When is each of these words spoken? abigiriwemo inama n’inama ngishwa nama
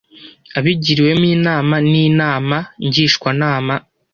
abigiriwemo 0.57 1.25
inama 1.35 1.75
n’inama 1.91 2.57
ngishwa 2.85 3.29
nama 3.41 3.73